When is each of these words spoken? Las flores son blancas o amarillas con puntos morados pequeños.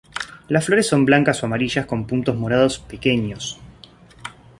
Las 0.47 0.65
flores 0.65 0.87
son 0.87 1.05
blancas 1.05 1.43
o 1.43 1.45
amarillas 1.45 1.85
con 1.85 2.07
puntos 2.07 2.35
morados 2.35 2.79
pequeños. 2.79 3.59